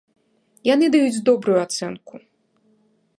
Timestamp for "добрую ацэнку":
1.29-2.13